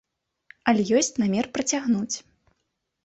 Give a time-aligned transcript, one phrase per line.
[0.71, 2.15] Але ёсць намер працягнуць.